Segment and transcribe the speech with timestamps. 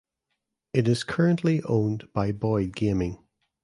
[0.73, 3.19] It is currently owned by Boyd Gaming.